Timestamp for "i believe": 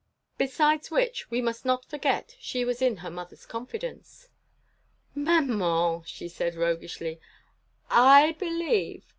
7.87-9.03